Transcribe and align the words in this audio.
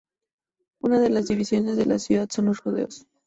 Una 0.81 0.99
de 0.99 1.11
las 1.11 1.27
diversiones 1.27 1.77
de 1.77 1.85
la 1.85 1.99
ciudad 1.99 2.27
son 2.31 2.45
los 2.45 2.57
rodeos. 2.63 3.05